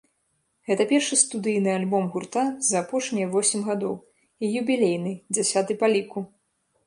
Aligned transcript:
Гэта 0.67 0.85
першы 0.91 1.15
студыйны 1.23 1.69
альбом 1.79 2.07
гурта 2.15 2.45
за 2.69 2.75
апошнія 2.83 3.27
восем 3.35 3.61
гадоў 3.67 3.93
і 4.47 4.49
юбілейны, 4.61 5.13
дзясяты 5.39 5.71
па 5.83 5.87
ліку. 5.97 6.19